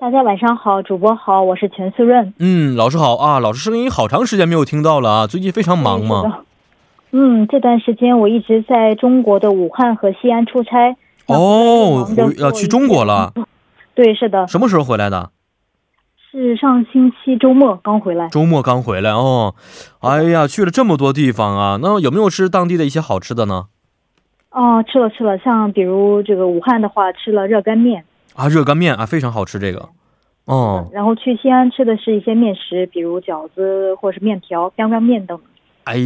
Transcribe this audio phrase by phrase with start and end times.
[0.00, 2.32] 大家晚上好，主播好，我是钱思润。
[2.38, 6.44] 嗯，老师好啊，老师声音好长时间没有听到了啊，最近非常忙吗？
[7.10, 10.96] 嗯，这段时间我一直在中国的武汉和西安出差。
[11.26, 13.32] 哦，回要去中国了。
[13.96, 14.46] 对，是的。
[14.46, 15.32] 什么时候回来的？
[16.30, 18.28] 是上星期周末刚回来。
[18.28, 19.56] 周末刚回来哦，
[19.98, 23.64] 哎呀，去了这么多地方啊，那有没有吃当地的一些好吃的呢？
[24.52, 28.04] 哦，吃了吃了，像比如这个武汉的话，吃了热干面。
[28.38, 29.88] 啊，热干面啊，非常好吃这个，
[30.44, 30.88] 哦。
[30.92, 35.36] 然后去西安吃的是一些面食，比如饺子或是面条、干干面等。
[35.82, 35.96] 哎，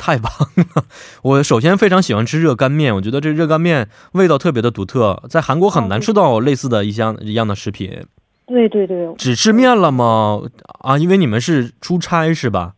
[0.00, 0.84] 太棒了！
[1.22, 8.04] 我首先非常喜欢吃热干面，我觉得这热干面味道特别的独特，在韩国很难吃到类似的一项一样的食品。
[8.46, 9.14] 对对对。
[9.16, 10.42] 只吃面了吗？
[10.80, 12.74] 啊，因为你们是出差是吧？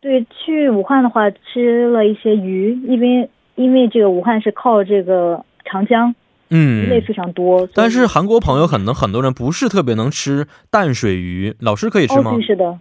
[0.00, 6.14] 对，去武汉的话吃了一些鱼，因为因为这个武汉是靠这个长江。
[6.54, 12.30] 嗯，类非常多，但是韩国朋友可能很多人不是特别能吃淡水鱼，老师可以吃吗？
[12.46, 12.78] 是的，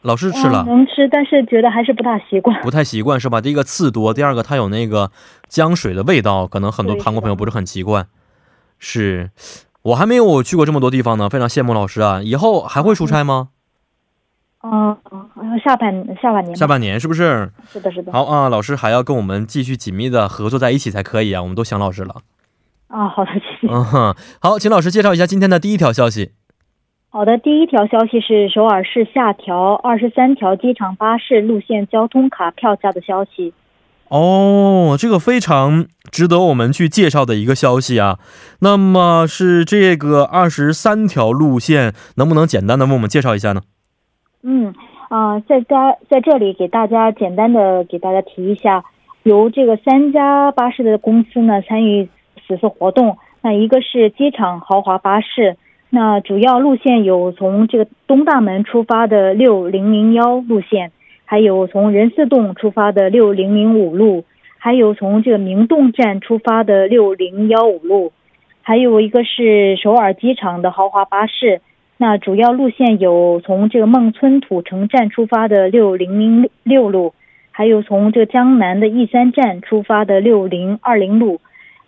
[0.00, 3.42] 老师吃了能吃，但是觉得还是不大习惯，不太习惯是吧？
[3.42, 5.10] 第一个刺多，第二个它有那个
[5.48, 8.06] 江水的味道，可能很多韩国朋友不是很习惯。
[8.78, 9.30] 是
[9.82, 12.22] 我还没有去过这么多地方呢，非常羡慕老师啊！
[12.22, 13.50] 以后还会出差吗？
[14.64, 15.92] 嗯嗯，下半
[16.22, 17.50] 下半年，下半年是不是？
[17.70, 18.12] 是的，是的。
[18.12, 21.42] 好啊，老师还要跟我们继续紧密的合作在一起才可以啊！
[21.42, 22.22] 我们都想老师了。
[22.92, 23.72] 啊，好的，谢谢。
[23.72, 26.32] 嗯哼，好，请老师介绍一下今天的第一条消息。
[27.08, 33.54] 好的，第一条消息是首尔市下调二十三条机场巴士路线交通卡票价的消息。
[34.08, 38.18] 哦，这个非常值得我们去介绍的一个消息啊。
[38.60, 43.62] 那么是这个二十三条路线，能不能简单的为我们介绍一下呢？
[44.42, 44.74] 嗯，
[45.08, 48.84] 啊，在家在这里给大家简单的给大家提一下，
[49.22, 52.06] 由这个三家巴士的公司呢参与。
[52.46, 55.56] 此次活动，那一个是机场豪华巴士，
[55.90, 60.92] 那主要路线有从这个东大门出发的六零零幺路线，
[61.24, 64.24] 还有从仁寺洞出发的六零零五路，
[64.58, 68.12] 还有从这个明洞站出发的六零幺五路，
[68.62, 71.60] 还有一个是首尔机场的豪华巴士，
[71.96, 77.12] 那主要路线有从这个孟村土城站出发的六零零六路，
[77.50, 81.40] 还有从这个江南的义山站出发的六零二零路。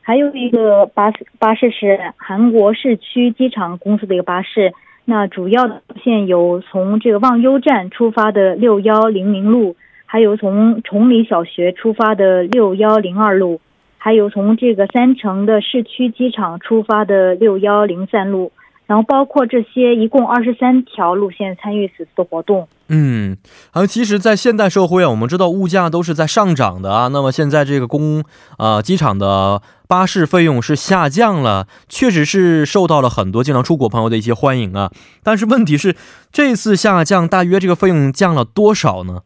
[0.06, 4.75] 还有一个巴士巴士是韩国市区机场公司的一个巴士，
[5.06, 13.62] 那主要的路线有从这个望优站出发的六幺零零路，还有从崇礼小学出发的六幺零二路，
[13.97, 18.53] 还有从这个三城的市区机场出发的六幺零三路。
[18.87, 22.69] 然后包括这些一共二十三条路线参与此次的活动。
[22.88, 23.36] 嗯，
[23.72, 27.08] 啊，其实，在现代社会啊，我们知道物价都是在上涨的啊。
[27.08, 28.22] 那么现在这个公
[28.58, 34.90] 啊机场的巴士费用是下降了，确实是受到了很多经常出国朋友的一些欢迎啊。
[35.22, 35.96] 但是问题是，
[36.30, 39.22] 这次下降大约这个费用降了多少呢？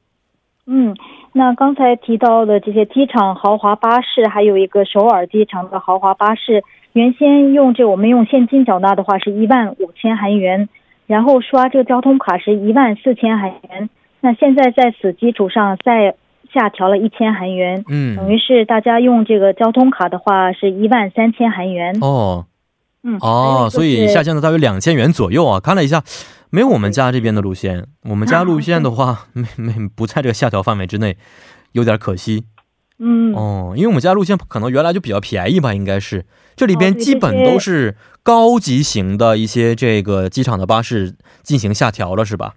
[0.66, 0.94] 嗯，
[1.32, 6.62] 那刚才提到的这些机场豪华巴士，还有一个首尔机场的豪华巴士。
[6.94, 10.68] 原先用这我们用现金缴纳的话是一万五千韩元，
[11.08, 13.90] 然后刷这个交通卡是一万四千韩元。
[14.20, 16.14] 那现在在此基础上再
[16.52, 21.96] 下调了一千韩元，嗯，等于是大家用这个交通卡的话是一万三千韩元。
[22.00, 22.46] 哦，
[23.02, 25.60] 嗯，哦，所以下降了大约两千元左右啊。
[25.60, 26.02] 看了一下，
[26.50, 31.16] 没有我们家这边的路线，我们家路线的话没没不在这个下调范围之内，
[31.72, 32.44] 有点可惜。
[32.98, 36.24] 嗯，哦，因为我们家路线可能原来就比较便宜吧，应该是。
[36.56, 42.54] 这里边基本都是高级型的一些这个机场的巴士进行下调了，是吧？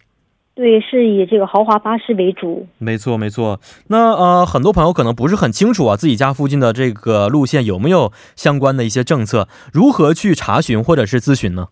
[0.54, 2.68] 对，是以这个豪华巴士为主。
[2.78, 3.60] 没错，没错。
[3.88, 11.68] 那呃，很多朋友可能不是很清楚啊，自己家附近的这个路线有没有相关的一些政策，如何去查询或者是咨询呢？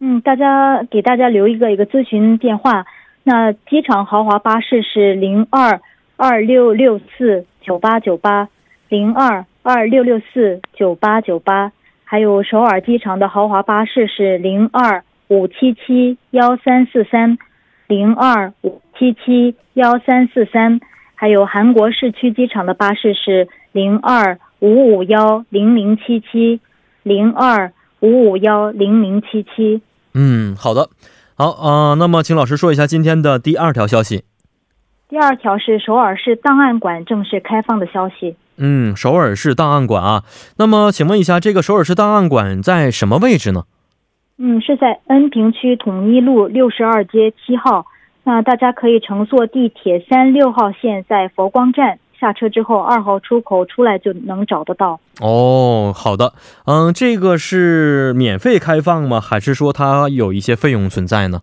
[0.00, 2.84] 嗯，大家给大家留一个一个咨询电话。
[3.24, 5.80] 那机场豪华巴士是零二
[6.18, 8.50] 二六六四九八九八
[8.90, 9.46] 零二。
[9.60, 11.72] 二六六四九八九八，
[12.02, 17.36] 还有首尔机场的豪华巴士是零二五七七幺三四三，
[17.86, 20.80] 零二五七七幺三四三，
[21.14, 26.60] 还有韩国市区机场的巴士是零二五五幺零零七七，
[27.02, 27.70] 零二
[28.00, 29.82] 五五幺零零七七。
[30.14, 30.88] 嗯，好的，
[31.34, 34.24] 好啊，那么请老师说一下今天的第二条消息。
[35.08, 38.36] 第二条是首尔市档案馆正式开放的消息。
[38.58, 40.24] 嗯，首尔市档案馆啊，
[40.58, 43.62] 那么请问一下，这个首尔市档案馆在什么位置呢？
[44.36, 47.86] 嗯，是在恩平区统一路六十二街七号。
[48.24, 55.00] 那大家可以乘坐地铁三六号线，在佛光站下车之后，二号出口出来就能找得到。
[55.20, 56.34] 哦，好的，
[56.66, 59.18] 嗯，这个是免费开放吗？
[59.18, 61.40] 还是说它有一些费用存在呢？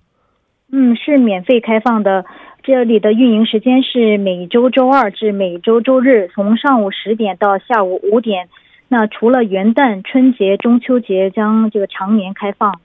[0.71, 2.23] 嗯，是免费开放的。
[2.65, 8.49] 这里的运营时间是每周周二至每周周日，从上午十点到下午五点。
[8.87, 12.79] 那除了元旦、春节、中秋节，将这个常年开放。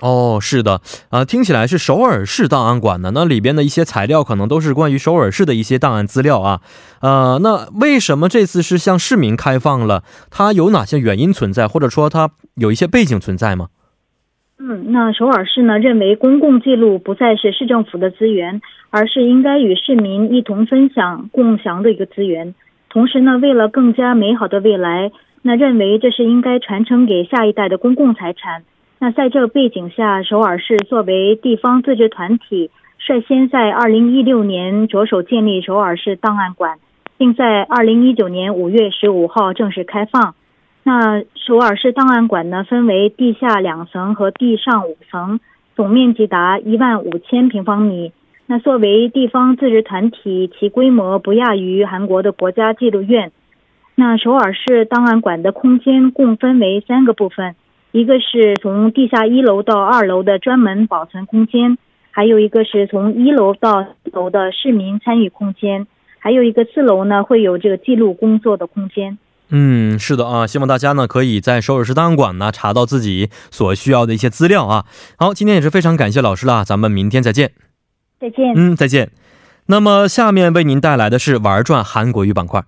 [0.00, 0.80] 哦，是的，
[1.10, 6.62] 啊，听起来是首尔市档案馆的，那里边的一些材料可能都是关于首尔市的一些档案资料啊。
[7.00, 10.02] 呃，那为什么这次是向市民开放了？
[10.30, 13.68] 它有哪些原因存在，或者说它有一些背景存在吗？
[14.58, 22.54] 嗯，那首尔市呢认为公共记录不再是市政府的资源，而是应该与市民一同分享、共享的一个资源。
[22.88, 25.12] 同时呢，为了更加美好的未来，
[25.42, 28.62] 那认为这是应该传承给下一代的公共财产。
[28.98, 36.78] 那在这个背景下，首尔市作为地方自治团体，率先在二零一六年着手建立首尔市档案馆，
[37.18, 40.34] 并在二零一九年五月十五号正式开放。
[40.88, 45.40] 那首尔市档案馆呢，分为地下两层和地上五层，
[45.74, 48.12] 总面积达一万五千平方米。
[48.46, 53.32] 那作为地方自治团体，其规模不亚于韩国的国家纪录院。
[53.96, 57.56] 那首尔市档案馆的空间共分为三个部分，
[57.90, 61.76] 一个是从地下一楼到二楼的专门保存空间，
[62.12, 65.88] 还有一个是从一楼到四楼的市民参与空间，
[66.20, 69.18] 还有一个四楼呢会有这个记录工作的空间。
[69.50, 74.84] 嗯，是的啊，希望大家呢可以在首尔市档案馆呢查到自己所需要的一些资料啊。
[75.16, 77.52] 好，今天也是非常感谢老师了，咱们明天再见。
[78.20, 78.52] 再见。
[78.56, 79.10] 嗯，再见。
[79.66, 82.64] 那么下面为您带来的是玩转韩国语板块。